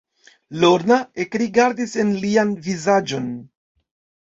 Lorna 0.63 0.97
ekrigardis 1.25 1.93
en 2.05 2.15
lian 2.25 2.57
vizaĝon. 2.71 3.31